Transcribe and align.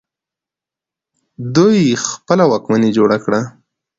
دوی 1.55 1.81
خپله 2.07 2.43
واکمني 2.51 2.89
جوړه 2.97 3.17
کړه 3.23 3.41